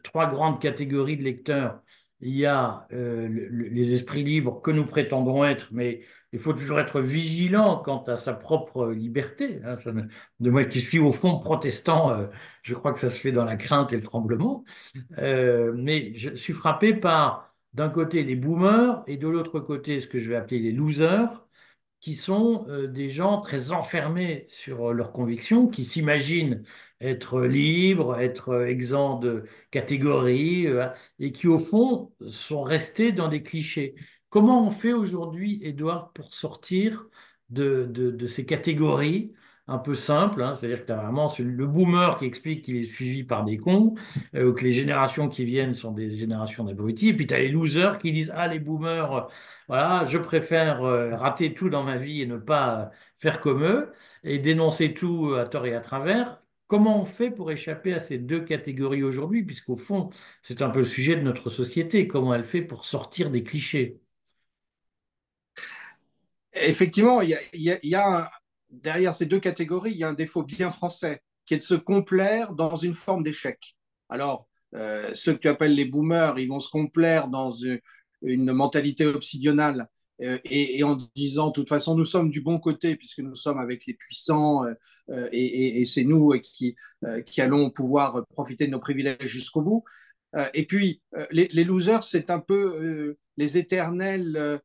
trois 0.04 0.28
grandes 0.28 0.60
catégories 0.60 1.18
de 1.18 1.24
lecteurs. 1.24 1.82
Il 2.22 2.36
y 2.36 2.46
a 2.46 2.88
euh, 2.94 3.28
le, 3.28 3.48
les 3.50 3.94
esprits 3.94 4.24
libres 4.24 4.62
que 4.62 4.72
nous 4.72 4.86
prétendons 4.86 5.44
être, 5.44 5.70
mais 5.74 6.02
il 6.32 6.40
faut 6.40 6.54
toujours 6.54 6.80
être 6.80 7.02
vigilant 7.02 7.82
quant 7.84 8.04
à 8.04 8.16
sa 8.16 8.34
propre 8.34 8.88
liberté. 8.88 9.60
Hein. 9.66 9.76
De 10.40 10.50
moi 10.50 10.66
qui 10.66 10.82
suis 10.82 11.00
au 11.00 11.12
fond 11.12 11.40
protestant, 11.40 12.12
euh, 12.12 12.28
je 12.64 12.74
crois 12.74 12.94
que 12.94 13.00
ça 13.00 13.10
se 13.10 13.20
fait 13.20 13.32
dans 13.32 13.46
la 13.46 13.58
crainte 13.58 13.94
et 13.94 13.98
le 13.98 14.02
tremblement. 14.04 14.64
Euh, 15.18 15.74
mais 15.76 16.16
je 16.16 16.34
suis 16.36 16.54
frappé 16.54 16.94
par, 16.94 17.54
d'un 17.74 17.90
côté, 17.90 18.24
les 18.24 18.36
boomers 18.36 19.04
et 19.08 19.18
de 19.18 19.28
l'autre 19.28 19.60
côté, 19.60 20.00
ce 20.00 20.08
que 20.08 20.20
je 20.20 20.30
vais 20.30 20.36
appeler 20.36 20.60
les 20.60 20.72
losers 20.72 21.46
qui 22.02 22.14
sont 22.14 22.68
des 22.88 23.10
gens 23.10 23.40
très 23.42 23.72
enfermés 23.72 24.46
sur 24.48 24.94
leurs 24.94 25.12
convictions, 25.12 25.68
qui 25.68 25.84
s'imaginent 25.84 26.64
être 27.02 27.42
libres, 27.42 28.20
être 28.20 28.50
euh, 28.50 28.68
exempts 28.68 29.20
de 29.20 29.46
catégories, 29.72 30.68
et 31.20 31.32
qui 31.32 31.48
au 31.48 31.60
fond 31.60 32.12
sont 32.28 32.64
restés 32.64 33.12
dans 33.12 33.28
des 33.28 33.44
clichés. 33.44 33.96
Comment 34.30 34.66
on 34.68 34.70
fait 34.70 34.94
aujourd'hui, 34.94 35.60
Edouard, 35.64 36.12
pour 36.12 36.34
sortir 36.34 37.08
de, 37.50 37.86
de, 37.86 38.28
ces 38.28 38.46
catégories 38.46 39.34
un 39.68 39.78
peu 39.80 39.96
simples, 39.96 40.44
hein, 40.44 40.54
c'est-à-dire 40.54 40.82
que 40.82 40.88
tu 40.88 40.92
as 40.92 40.98
vraiment 40.98 41.32
le 41.40 41.66
boomer 41.68 42.18
qui 42.18 42.26
explique 42.26 42.66
qu'il 42.66 42.76
est 42.76 42.84
suivi 42.84 43.24
par 43.24 43.44
des 43.46 43.58
cons, 43.58 43.96
euh, 44.36 44.54
que 44.54 44.64
les 44.64 44.74
générations 44.74 45.28
qui 45.30 45.46
viennent 45.46 45.74
sont 45.74 45.92
des 45.92 46.12
générations 46.12 46.66
d'abrutis, 46.66 47.10
et 47.10 47.14
puis 47.16 47.28
tu 47.28 47.34
as 47.34 47.40
les 47.40 47.50
losers 47.50 47.98
qui 47.98 48.12
disent 48.12 48.32
Ah, 48.36 48.48
les 48.48 48.60
boomers, 48.60 49.30
voilà, 49.68 50.06
je 50.06 50.18
préfère 50.18 50.84
euh, 50.84 51.16
rater 51.16 51.54
tout 51.54 51.70
dans 51.70 51.84
ma 51.84 51.98
vie 51.98 52.22
et 52.22 52.28
ne 52.28 52.38
pas 52.38 52.92
faire 53.18 53.40
comme 53.42 53.64
eux, 53.64 53.92
et 54.24 54.40
dénoncer 54.40 54.94
tout 54.94 55.34
à 55.36 55.46
tort 55.48 55.66
et 55.66 55.76
à 55.76 55.80
travers. 55.82 56.42
Comment 56.68 57.00
on 57.02 57.06
fait 57.06 57.30
pour 57.30 57.52
échapper 57.52 57.94
à 57.94 58.00
ces 58.00 58.18
deux 58.18 58.44
catégories 58.44 59.04
aujourd'hui, 59.04 59.44
puisqu'au 59.44 59.76
fond, 59.76 60.10
c'est 60.42 60.62
un 60.64 60.70
peu 60.70 60.80
le 60.80 60.86
sujet 60.86 61.16
de 61.16 61.22
notre 61.22 61.50
société, 61.52 62.08
comment 62.08 62.34
elle 62.34 62.44
fait 62.44 62.64
pour 62.64 62.86
sortir 62.86 63.30
des 63.30 63.44
clichés 63.44 64.00
Effectivement, 66.54 67.22
derrière 68.70 69.14
ces 69.14 69.26
deux 69.26 69.40
catégories, 69.40 69.92
il 69.92 69.98
y 69.98 70.04
a 70.04 70.10
un 70.10 70.14
défaut 70.14 70.44
bien 70.44 70.72
français, 70.72 71.22
qui 71.46 71.54
est 71.54 71.58
de 71.58 71.64
se 71.64 71.76
complaire 71.76 72.54
dans 72.54 72.76
une 72.76 72.96
forme 72.96 73.24
d'échec. 73.24 73.76
Alors, 74.10 74.48
euh, 74.74 75.12
ceux 75.14 75.34
que 75.34 75.40
tu 75.40 75.48
appelles 75.48 75.76
les 75.76 75.86
boomers, 75.86 76.40
ils 76.40 76.48
vont 76.48 76.60
se 76.60 76.70
complaire 76.70 77.28
dans 77.28 77.52
une, 77.52 77.80
une 78.24 78.52
mentalité 78.52 79.06
obsidionale 79.06 79.88
et, 80.20 80.80
et, 80.80 80.84
en 80.84 80.98
disant, 81.16 81.48
de 81.48 81.54
toute 81.54 81.68
façon, 81.68 81.96
nous 81.96 82.06
sommes 82.06 82.30
du 82.30 82.42
bon 82.42 82.58
côté 82.60 82.96
puisque 82.96 83.20
nous 83.20 83.36
sommes 83.36 83.58
avec 83.58 83.86
les 83.86 83.96
puissants 83.96 84.64
euh, 85.10 85.30
et, 85.32 85.82
et 85.82 85.86
c'est 85.86 86.04
nous 86.04 86.32
qui, 86.42 86.76
euh, 87.06 87.22
allons 87.38 87.70
pouvoir 87.70 88.26
profiter 88.28 88.66
de 88.66 88.72
nos 88.72 88.80
privilèges 88.80 89.26
jusqu'au 89.26 89.62
bout. 89.62 89.84
Euh, 90.36 90.48
et 90.54 90.66
puis, 90.66 91.02
euh, 91.16 91.26
les, 91.32 91.64
losers, 91.64 92.04
c'est 92.04 92.30
un 92.30 92.40
peu 92.40 93.16
les 93.38 93.58
éternels, 93.58 94.62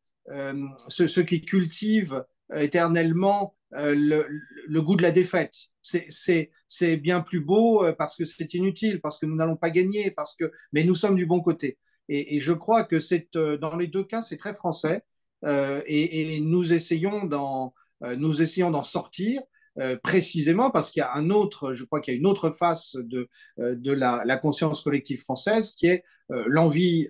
ceux, 0.88 1.22
qui 1.22 1.42
cultivent 1.42 2.24
éternellement 2.54 3.54
le, 3.72 4.26
le, 4.66 4.82
goût 4.82 4.96
de 4.96 5.02
la 5.02 5.12
défaite. 5.12 5.54
C'est 5.82 6.96
bien 6.96 7.20
plus 7.20 7.40
beau 7.40 7.84
parce 7.98 8.16
que 8.16 8.24
c'est 8.24 8.54
inutile, 8.54 9.00
parce 9.00 9.18
que 9.18 9.26
nous 9.26 9.36
n'allons 9.36 9.56
pas 9.56 9.70
gagner, 9.70 10.10
parce 10.10 10.36
que 10.36 10.50
mais 10.72 10.84
nous 10.84 10.94
sommes 10.94 11.16
du 11.16 11.26
bon 11.26 11.40
côté. 11.40 11.78
Et, 12.08 12.36
et 12.36 12.40
je 12.40 12.52
crois 12.52 12.84
que 12.84 12.98
c'est 12.98 13.28
dans 13.34 13.76
les 13.76 13.86
deux 13.86 14.04
cas, 14.04 14.22
c'est 14.22 14.36
très 14.36 14.54
français. 14.54 15.02
Euh, 15.44 15.80
et, 15.86 16.40
nous 16.40 16.72
essayons 16.72 17.24
d'en 17.24 17.74
euh, 18.04 18.82
sortir 18.82 19.42
euh, 19.78 19.96
précisément 20.02 20.70
parce 20.70 20.90
qu'il 20.90 21.00
y 21.00 21.04
a 21.04 21.14
un 21.14 21.30
autre, 21.30 21.74
je 21.74 21.84
crois 21.84 22.00
qu'il 22.00 22.14
y 22.14 22.16
a 22.16 22.18
une 22.18 22.26
autre 22.26 22.50
face 22.50 22.96
de, 22.96 23.28
la, 23.56 24.36
conscience 24.36 24.82
collective 24.82 25.20
française 25.20 25.72
qui 25.72 25.86
est 25.86 26.04
l'envie 26.28 27.08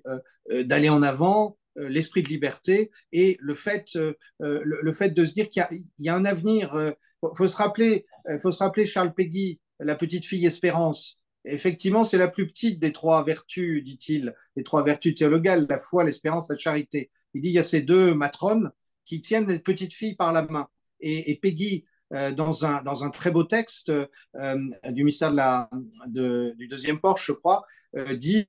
d'aller 0.50 0.88
en 0.88 1.02
avant, 1.02 1.56
l'esprit 1.76 2.22
de 2.22 2.28
liberté 2.28 2.90
et 3.12 3.38
le 3.40 3.54
fait, 3.54 3.98
le, 4.40 4.92
fait 4.92 5.10
de 5.10 5.24
se 5.24 5.32
dire 5.32 5.48
qu'il 5.48 5.64
y, 5.98 6.08
a 6.08 6.14
un 6.14 6.24
avenir. 6.24 6.74
Il 7.22 7.28
faut, 7.36 7.48
se 7.48 7.56
rappeler, 7.56 8.06
faut 8.40 8.50
se 8.50 8.58
rappeler 8.58 8.86
Charles 8.86 9.14
Péguy, 9.14 9.60
la 9.78 9.94
petite 9.94 10.26
fille 10.26 10.46
Espérance. 10.46 11.16
Effectivement, 11.46 12.04
c'est 12.04 12.18
la 12.18 12.28
plus 12.28 12.46
petite 12.46 12.78
des 12.78 12.92
trois 12.92 13.24
vertus, 13.24 13.82
dit-il, 13.82 14.34
des 14.56 14.62
trois 14.62 14.84
vertus 14.84 15.14
théologales, 15.14 15.66
la 15.68 15.78
foi, 15.78 16.04
l'espérance, 16.04 16.50
la 16.50 16.56
charité. 16.56 17.10
Il 17.34 17.42
dit 17.42 17.48
il 17.48 17.54
y 17.54 17.58
a 17.58 17.62
ces 17.62 17.80
deux 17.80 18.14
matrones 18.14 18.70
qui 19.04 19.20
tiennent 19.20 19.48
les 19.48 19.58
petites 19.58 19.92
filles 19.92 20.14
par 20.14 20.32
la 20.32 20.42
main. 20.42 20.68
Et, 21.00 21.38
Peggy, 21.40 21.84
euh, 22.12 22.30
dans, 22.32 22.64
un, 22.64 22.82
dans 22.82 23.04
un 23.04 23.10
très 23.10 23.30
beau 23.30 23.44
texte 23.44 23.90
euh, 23.90 24.56
du 24.90 25.02
ministère 25.04 25.32
de 25.32 26.54
du 26.56 26.68
deuxième 26.68 27.00
Porsche, 27.00 27.26
je 27.28 27.32
crois, 27.32 27.64
euh, 27.96 28.16
dit 28.16 28.48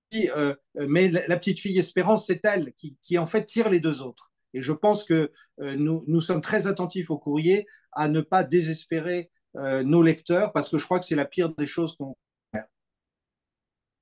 Mais 0.75 1.09
la, 1.09 1.37
petite 1.37 1.59
fille 1.59 1.79
Espérance, 1.79 2.27
c'est 2.27 2.43
elle 2.45 2.73
qui, 2.73 2.97
qui, 3.01 3.17
en 3.17 3.25
fait 3.25 3.45
tire 3.45 3.69
les 3.69 3.79
deux 3.79 4.01
autres. 4.01 4.31
Et 4.53 4.61
je 4.61 4.73
pense 4.73 5.05
que 5.05 5.31
nous, 5.59 6.03
nous 6.07 6.21
sommes 6.21 6.41
très 6.41 6.67
attentifs 6.67 7.09
au 7.09 7.17
courrier 7.17 7.65
à 7.93 8.09
ne 8.09 8.19
pas 8.19 8.43
désespérer 8.43 9.31
nos 9.55 10.01
lecteurs, 10.01 10.51
parce 10.51 10.69
que 10.69 10.77
je 10.77 10.83
crois 10.83 10.99
que 10.99 11.05
c'est 11.05 11.15
la 11.15 11.25
pire 11.25 11.53
des 11.55 11.65
choses 11.65 11.95
qu'on 11.95 12.15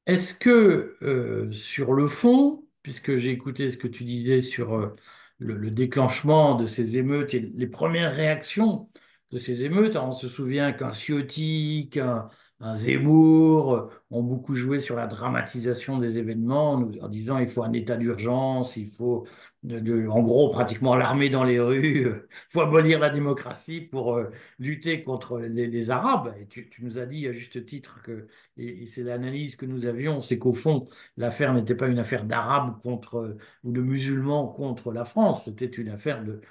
est-ce 0.08 0.34
que 0.34 1.50
sur 1.52 1.94
le 1.94 2.08
fond, 2.08 2.64
puisque 2.84 3.16
j'ai 3.18 3.32
écouté 3.32 3.70
ce 3.70 3.78
que 3.78 3.88
tu 3.88 4.04
disais 4.04 4.42
sur 4.42 4.74
euh, 4.76 4.96
le, 5.40 5.72
déclenchement 5.72 6.56
de 6.56 6.66
ces 6.66 6.98
émeutes 6.98 7.34
et 7.34 7.40
les 7.40 7.68
premières 7.68 8.14
réactions 8.14 8.90
de 9.32 9.38
ces 9.38 9.64
émeutes, 9.64 9.96
on 9.96 10.12
se 10.12 10.28
souvient 10.28 10.72
qu'un 10.74 10.92
Ciotti, 10.92 11.90
qu'un 11.92 12.30
Zemmour 12.74 13.74
euh, 13.76 13.90
ont 14.12 14.24
beaucoup 14.24 14.56
joué 14.56 14.80
sur 14.80 14.96
la 14.96 15.08
dramatisation 15.08 15.98
des 15.98 16.18
événements 16.18 16.74
en 16.74 17.10
disant 17.10 17.38
il 17.38 17.48
faut 17.48 17.64
un 17.64 17.74
état 17.74 17.96
d'urgence, 17.98 18.76
il 18.76 18.90
faut 18.90 19.26
en 19.66 20.22
gros 20.22 20.50
pratiquement 20.50 20.96
l'armée 20.96 21.30
dans 21.30 21.44
les 21.44 21.60
rues, 21.60 22.06
il 22.06 22.22
faut 22.48 22.62
abolir 22.62 23.00
la 23.00 23.10
démocratie 23.10 23.82
pour 23.82 24.16
euh, 24.16 24.32
lutter 24.58 25.04
contre 25.04 25.40
les, 25.40 25.92
Arabes. 25.92 26.34
Et 26.40 26.48
tu, 26.48 26.70
nous 26.82 26.98
as 26.98 27.06
dit 27.06 27.28
à 27.28 27.34
juste 27.34 27.66
titre 27.66 28.02
que, 28.02 28.28
et, 28.58 28.86
c'est 28.88 29.04
l'analyse 29.04 29.56
que 29.56 29.66
nous 29.66 29.86
avions, 29.86 30.22
c'est 30.22 30.40
qu'au 30.40 30.54
fond, 30.54 30.88
l'affaire 31.18 31.54
n'était 31.54 31.76
pas 31.76 31.88
une 31.90 32.00
affaire 32.00 32.24
d'Arabes 32.26 32.80
contre, 32.82 33.16
euh, 33.18 33.38
ou 33.64 33.72
de 33.72 33.82
musulmans 33.82 34.48
contre 34.48 34.94
la 34.94 35.04
France, 35.04 35.46
c'était 35.46 35.66
une 35.66 35.90
affaire 35.90 36.24
de, 36.24 36.42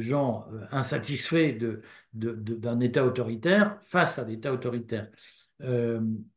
gens 0.00 0.46
euh, 0.52 0.66
insatisfaits 0.72 1.58
de, 1.58 1.82
d'un 2.14 2.80
État 2.80 3.04
autoritaire 3.04 3.78
face 3.82 4.18
à 4.18 4.24
l'État 4.24 4.52
autoritaire. 4.52 5.10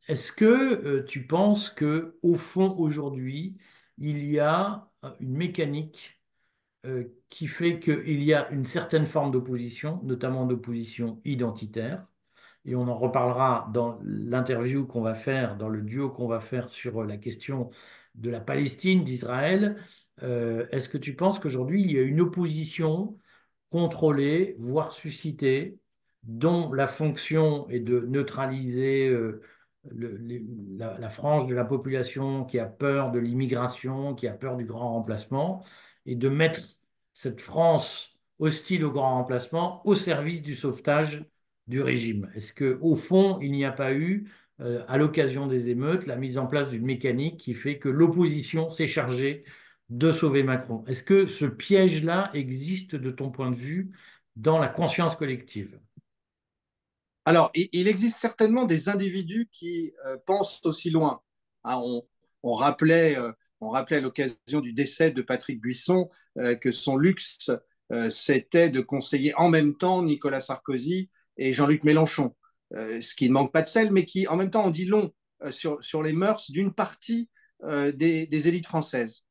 est-ce 0.08 0.32
que 0.32 1.00
tu 1.02 1.26
penses 1.26 1.70
que 1.70 2.18
au 2.22 2.34
fond 2.34 2.74
aujourd'hui 2.78 3.56
il 3.98 4.24
y 4.24 4.38
a 4.38 4.88
une 5.20 5.36
mécanique 5.36 6.19
euh, 6.19 6.19
qui 7.28 7.46
fait 7.46 7.78
qu'il 7.78 8.22
y 8.22 8.32
a 8.32 8.50
une 8.50 8.64
certaine 8.64 9.06
forme 9.06 9.30
d'opposition, 9.30 10.00
notamment 10.02 10.46
d'opposition 10.46 11.20
identitaire. 11.24 12.06
Et 12.64 12.74
on 12.74 12.88
en 12.88 12.94
reparlera 12.94 13.70
dans 13.72 13.98
l'interview 14.02 14.86
qu'on 14.86 15.00
va 15.00 15.14
faire, 15.14 15.56
dans 15.56 15.68
le 15.68 15.82
duo 15.82 16.10
qu'on 16.10 16.26
va 16.26 16.40
faire 16.40 16.68
sur 16.68 17.04
la 17.04 17.16
question 17.16 17.70
de 18.14 18.30
la 18.30 18.40
Palestine, 18.40 19.04
d'Israël. 19.04 19.76
Euh, 20.22 20.66
est-ce 20.70 20.88
que 20.88 20.98
tu 20.98 21.14
penses 21.14 21.38
qu'aujourd'hui, 21.38 21.82
il 21.82 21.92
y 21.92 21.98
a 21.98 22.02
une 22.02 22.20
opposition 22.20 23.18
contrôlée, 23.70 24.56
voire 24.58 24.92
suscitée, 24.92 25.78
dont 26.22 26.72
la 26.72 26.86
fonction 26.86 27.68
est 27.70 27.80
de 27.80 28.00
neutraliser 28.00 29.08
euh, 29.08 29.40
la 29.90 31.08
frange 31.08 31.48
de 31.48 31.54
la 31.54 31.64
population 31.64 32.44
qui 32.44 32.58
a 32.58 32.66
peur 32.66 33.10
de 33.10 33.18
l'immigration, 33.18 34.14
qui 34.14 34.28
a 34.28 34.34
peur 34.34 34.56
du 34.56 34.64
grand 34.64 34.92
remplacement, 34.92 35.64
et 36.06 36.16
de 36.16 36.28
mettre 36.28 36.60
cette 37.14 37.40
France 37.40 38.18
hostile 38.38 38.84
au 38.84 38.92
grand 38.92 39.14
remplacement 39.16 39.86
au 39.86 39.94
service 39.94 40.42
du 40.42 40.54
sauvetage 40.56 41.24
du 41.66 41.82
régime. 41.82 42.30
Est-ce 42.34 42.52
qu'au 42.52 42.96
fond, 42.96 43.38
il 43.40 43.52
n'y 43.52 43.64
a 43.64 43.72
pas 43.72 43.92
eu, 43.92 44.30
euh, 44.60 44.84
à 44.88 44.98
l'occasion 44.98 45.46
des 45.46 45.70
émeutes, 45.70 46.06
la 46.06 46.16
mise 46.16 46.38
en 46.38 46.46
place 46.46 46.70
d'une 46.70 46.84
mécanique 46.84 47.38
qui 47.38 47.54
fait 47.54 47.78
que 47.78 47.88
l'opposition 47.88 48.70
s'est 48.70 48.86
chargée 48.86 49.44
de 49.88 50.12
sauver 50.12 50.42
Macron? 50.42 50.84
Est-ce 50.86 51.02
que 51.02 51.26
ce 51.26 51.44
piège-là 51.44 52.30
existe 52.34 52.96
de 52.96 53.10
ton 53.10 53.30
point 53.30 53.50
de 53.50 53.56
vue 53.56 53.92
dans 54.36 54.58
la 54.58 54.68
conscience 54.68 55.14
collective? 55.14 55.78
Alors, 57.26 57.50
il 57.54 57.86
existe 57.86 58.16
certainement 58.18 58.64
des 58.64 58.88
individus 58.88 59.48
qui 59.52 59.92
euh, 60.06 60.16
pensent 60.26 60.60
aussi 60.64 60.90
loin. 60.90 61.22
Ah, 61.64 61.80
on, 61.80 62.54
rappelait 62.54 63.16
euh, 63.18 63.32
on 63.60 63.68
rappelait 63.68 63.98
à 63.98 64.00
l'occasion 64.00 64.60
du 64.60 64.72
décès 64.72 65.10
de 65.10 65.22
Patrick 65.22 65.60
Buisson 65.60 66.08
euh, 66.38 66.54
que 66.54 66.72
son 66.72 66.96
luxe, 66.96 67.50
euh, 67.92 68.10
c'était 68.10 68.70
de 68.70 68.80
conseiller 68.80 69.34
en 69.36 69.48
même 69.48 69.76
temps 69.76 70.02
Nicolas 70.02 70.40
Sarkozy 70.40 71.10
et 71.36 71.52
Jean-Luc 71.52 71.84
Mélenchon, 71.84 72.34
euh, 72.74 73.00
ce 73.00 73.14
qui 73.14 73.28
ne 73.28 73.34
manque 73.34 73.52
pas 73.52 73.62
de 73.62 73.68
sel, 73.68 73.92
mais 73.92 74.04
qui 74.04 74.26
en 74.28 74.36
même 74.36 74.50
temps 74.50 74.64
en 74.64 74.70
dit 74.70 74.86
long 74.86 75.12
sur, 75.50 75.82
sur 75.82 76.02
les 76.02 76.12
mœurs 76.12 76.50
d'une 76.50 76.72
partie 76.72 77.30
des, 77.62 78.48
élites 78.48 78.66
françaises. 78.66 79.22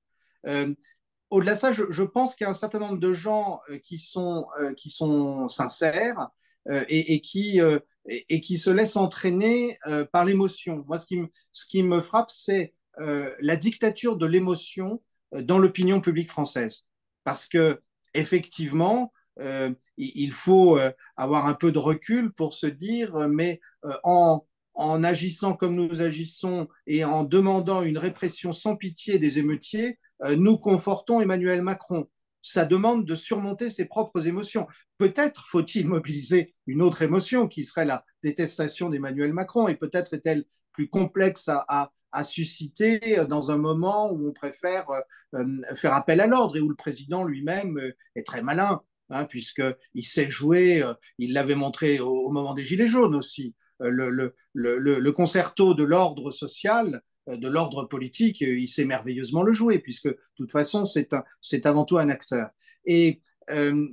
Au-delà 1.29 1.53
de 1.53 1.59
ça, 1.59 1.71
je, 1.71 2.03
pense 2.03 2.33
qu'il 2.33 2.45
y 2.45 2.47
a 2.47 2.51
un 2.51 2.55
certain 2.55 2.79
nombre 2.79 2.97
de 2.97 3.13
gens 3.13 3.59
qui, 3.83 3.99
sont, 3.99 4.47
qui 4.75 4.89
sont 4.89 5.47
sincères 5.47 6.29
et, 6.67 7.21
qui, 7.21 7.59
et, 8.07 8.41
qui 8.41 8.57
se 8.57 8.71
laissent 8.71 8.95
entraîner 8.95 9.77
par 10.11 10.25
l'émotion. 10.25 10.83
Moi, 10.87 10.97
ce 10.97 11.05
qui, 11.05 11.19
ce 11.51 11.67
qui 11.67 11.83
me 11.83 12.01
frappe, 12.01 12.31
c'est 12.31 12.73
la 12.99 13.55
dictature 13.55 14.17
de 14.17 14.25
l'émotion 14.25 15.01
euh, 15.33 15.41
dans 15.41 15.59
l'opinion 15.59 16.01
publique 16.01 16.29
française. 16.29 16.85
Parce 17.23 17.47
que, 17.47 17.81
effectivement, 18.13 19.13
euh, 19.39 19.71
il 19.97 20.31
faut 20.31 20.79
avoir 21.17 21.45
un 21.45 21.53
peu 21.53 21.71
de 21.73 21.77
recul 21.77 22.31
pour 22.31 22.53
se 22.53 22.67
dire, 22.67 23.27
mais 23.29 23.59
en 24.05 25.03
agissant 25.03 25.53
comme 25.53 25.75
nous 25.75 26.01
agissons 26.01 26.69
et 26.87 27.03
en 27.03 27.25
demandant 27.25 27.83
une 27.83 27.97
répression 27.97 28.53
sans 28.53 28.77
pitié 28.77 29.19
des 29.19 29.39
émeutiers, 29.39 29.97
nous 30.37 30.57
confortons 30.57 31.19
Emmanuel 31.19 31.61
Macron. 31.61 32.07
Ça 32.41 32.63
demande 32.63 33.05
de 33.05 33.15
surmonter 33.15 33.69
ses 33.69 33.85
propres 33.85 34.25
émotions. 34.25 34.67
Peut-être 34.97 35.45
faut-il 35.49 35.87
mobiliser 35.87 36.55
une 36.65 36.81
autre 36.81 37.01
émotion 37.01 37.49
qui 37.49 37.65
serait 37.65 37.85
la 37.85 38.05
détestation 38.23 38.89
d'Emmanuel 38.89 39.33
Macron, 39.33 39.67
et 39.67 39.75
peut-être 39.75 40.13
est-elle 40.13 40.45
plus 40.71 40.89
complexe 40.89 41.49
à, 41.49 41.91
a 42.11 42.23
suscité 42.23 43.19
euh, 43.19 43.25
dans 43.25 43.51
un 43.51 43.57
moment 43.57 44.11
où 44.11 44.29
on 44.29 44.33
préfère 44.33 44.89
euh, 44.89 45.39
euh, 45.39 45.75
faire 45.75 45.93
appel 45.93 46.21
à 46.21 46.27
l'ordre 46.27 46.57
et 46.57 46.61
où 46.61 46.69
le 46.69 46.75
président 46.75 47.23
lui-même 47.23 47.79
est 48.15 48.25
très 48.25 48.41
malin, 48.41 48.81
hein, 49.09 49.25
puisqu'il 49.25 50.05
sait 50.05 50.29
jouer, 50.31 50.83
il 51.17 51.33
l'avait 51.33 51.55
montré 51.55 51.99
au, 51.99 52.29
moment 52.29 52.53
des 52.53 52.63
Gilets 52.63 52.87
jaunes 52.87 53.15
aussi, 53.15 53.55
le, 53.79 54.09
le, 54.09 54.35
le, 54.53 55.11
concerto 55.11 55.73
de 55.73 55.83
l'ordre 55.83 56.31
social, 56.31 57.01
de 57.27 57.47
l'ordre 57.47 57.85
politique, 57.85 58.41
il 58.41 58.67
sait 58.67 58.85
merveilleusement 58.85 59.41
le 59.41 59.53
jouer, 59.53 59.79
puisque 59.79 60.07
de 60.07 60.17
toute 60.35 60.51
façon, 60.51 60.83
c'est 60.85 61.65
avant 61.65 61.85
tout 61.85 61.97
un 61.97 62.09
acteur. 62.09 62.49
Et 62.85 63.21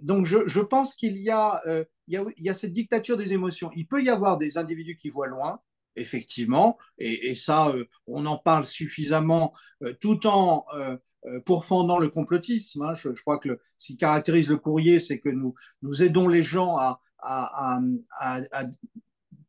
donc, 0.02 0.26
je, 0.26 0.46
je 0.46 0.60
pense 0.60 0.96
qu'il 0.96 1.16
y, 1.16 1.24
y, 1.26 1.30
a, 1.30 1.62
y 2.08 2.48
a 2.48 2.54
cette 2.54 2.72
dictature 2.72 3.16
des 3.16 3.32
émotions. 3.32 3.70
Il 3.76 3.86
peut 3.86 4.02
y 4.02 4.10
avoir 4.10 4.38
des 4.38 4.58
individus 4.58 4.96
qui 4.96 5.08
voient 5.08 5.28
loin, 5.28 5.60
effectivement, 5.96 6.78
et, 6.98 7.34
ça, 7.34 7.68
euh, 7.68 7.86
on 8.06 8.26
en 8.26 8.36
parle 8.36 8.64
suffisamment 8.64 9.54
euh, 9.82 9.92
tout 10.00 10.26
en 10.26 10.64
euh, 10.74 10.96
pourfendant 11.44 11.98
le 11.98 12.08
complotisme. 12.08 12.82
Hein. 12.82 12.94
Je, 12.94 13.08
crois 13.20 13.38
que 13.38 13.60
ce 13.78 13.88
qui 13.88 13.96
caractérise 13.96 14.48
le 14.48 14.58
courrier, 14.58 15.00
c'est 15.00 15.18
que 15.18 15.28
nous, 15.28 15.54
aidons 16.02 16.28
les 16.28 16.42
gens 16.42 16.76
à, 16.76 17.00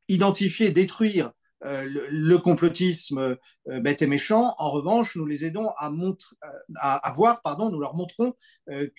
identifier, 0.08 0.72
détruire 0.72 1.32
le, 1.62 2.38
complotisme 2.38 3.38
bête 3.68 4.02
et 4.02 4.08
méchant. 4.08 4.56
En 4.58 4.72
revanche, 4.72 5.16
nous 5.16 5.28
les 5.28 5.46
aidons 5.46 5.70
à, 5.78 5.92
à, 6.80 7.12
voir, 7.12 7.44
pardon, 7.44 7.70
nous 7.70 7.80
leur 7.80 7.96
montrons 7.96 8.34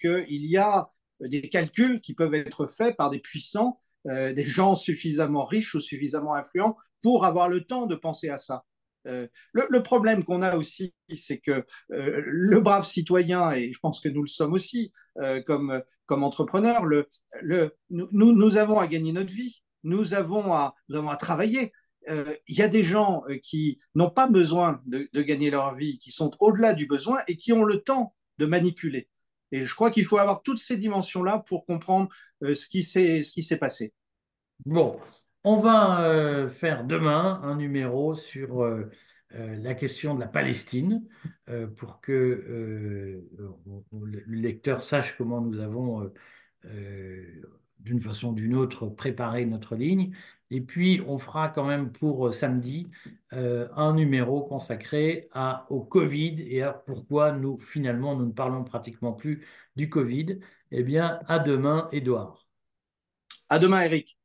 qu'il 0.00 0.46
y 0.46 0.56
a 0.56 0.88
des 1.20 1.48
calculs 1.48 2.00
qui 2.00 2.14
peuvent 2.14 2.34
être 2.34 2.68
faits 2.68 2.96
par 2.96 3.10
des 3.10 3.18
puissants 3.18 3.80
euh, 4.08 4.32
des 4.32 4.44
gens 4.44 4.74
suffisamment 4.74 5.44
riches 5.44 5.74
ou 5.74 5.80
suffisamment 5.80 6.34
influents 6.34 6.76
pour 7.02 7.24
avoir 7.24 7.48
le 7.48 7.64
temps 7.64 7.86
de 7.86 7.94
penser 7.94 8.30
à 8.30 8.38
ça. 8.38 8.64
Euh, 9.06 9.26
le, 9.52 9.82
problème 9.82 10.24
qu'on 10.24 10.42
a 10.42 10.56
aussi, 10.56 10.94
c'est 11.14 11.38
que 11.38 11.64
euh, 11.92 12.22
le 12.24 12.60
brave 12.60 12.84
citoyen, 12.84 13.50
et 13.52 13.72
je 13.72 13.78
pense 13.80 14.00
que 14.00 14.08
nous 14.08 14.22
le 14.22 14.28
sommes 14.28 14.52
aussi 14.52 14.92
comme, 15.46 15.82
comme 16.06 16.24
entrepreneurs, 16.24 16.84
le, 16.84 17.08
le, 17.42 17.76
nous, 17.90 18.08
nous 18.12 18.56
avons 18.56 18.78
à 18.78 18.86
gagner 18.86 19.12
notre 19.12 19.32
vie, 19.32 19.62
nous 19.84 20.14
avons 20.14 20.52
à, 20.52 20.74
nous 20.88 20.98
avons 20.98 21.10
à 21.10 21.16
travailler. 21.16 21.72
Il 22.08 22.56
y 22.56 22.62
a 22.62 22.68
des 22.68 22.82
gens 22.82 23.22
qui 23.42 23.78
n'ont 23.94 24.10
pas 24.10 24.26
besoin 24.26 24.80
de, 24.86 25.08
gagner 25.20 25.50
leur 25.50 25.74
vie, 25.74 25.98
qui 25.98 26.10
sont 26.10 26.30
au-delà 26.40 26.72
du 26.72 26.86
besoin 26.86 27.20
et 27.28 27.36
qui 27.36 27.52
ont 27.52 27.64
le 27.64 27.82
temps 27.82 28.14
de 28.38 28.46
manipuler. 28.46 29.08
Et 29.52 29.64
je 29.64 29.74
crois 29.74 29.90
qu'il 29.90 30.04
faut 30.04 30.18
avoir 30.18 30.42
toutes 30.42 30.58
ces 30.58 30.76
dimensions-là 30.76 31.42
pour 31.46 31.66
comprendre 31.66 32.08
ce 32.42 32.68
qui 32.68 32.82
s'est 32.82 33.58
passé. 33.58 33.92
Bon, 34.66 35.00
on 35.44 35.56
va 35.56 36.02
euh, 36.02 36.48
faire 36.48 36.84
demain 36.84 37.40
un 37.42 37.56
numéro 37.56 38.14
sur 38.14 38.62
euh, 38.62 38.90
la 39.30 39.74
question 39.74 40.14
de 40.14 40.20
la 40.20 40.26
Palestine. 40.28 41.06
pour 41.76 42.00
que 42.00 43.22
le 43.92 44.22
lecteur 44.26 44.82
sache 44.82 45.16
comment 45.16 45.40
nous 45.40 45.58
avons, 45.60 46.10
d'une 46.64 48.00
façon 48.00 48.30
ou 48.30 48.34
d'une 48.34 48.54
autre, 48.54 48.86
préparé 48.88 49.44
notre 49.46 49.76
ligne. 49.76 50.14
Et 50.50 50.60
puis, 50.62 51.02
on 51.06 51.18
fera 51.18 51.48
quand 51.50 51.66
même 51.66 51.92
pour 51.92 52.32
samedi 52.34 52.90
un 53.30 53.92
numéro 53.94 54.42
consacré 54.42 55.28
au 55.68 55.80
Covid 55.82 56.42
et 56.48 56.62
à 56.62 56.72
pourquoi 56.72 57.32
nous, 57.32 57.58
finalement, 57.58 58.16
nous 58.16 58.26
ne 58.26 58.32
parlons 58.32 58.64
pratiquement 58.64 59.12
plus 59.12 59.46
du 59.76 59.88
Covid. 59.90 60.38
Eh 60.70 60.82
bien, 60.82 61.20
à 61.28 61.38
demain, 61.38 61.88
Edouard. 61.92 62.46
À 63.50 63.58
demain, 63.58 63.82
Eric. 63.82 64.17